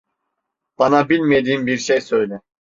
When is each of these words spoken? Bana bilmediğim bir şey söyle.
Bana 0.79 1.09
bilmediğim 1.09 1.67
bir 1.67 1.77
şey 1.77 2.01
söyle. 2.01 2.39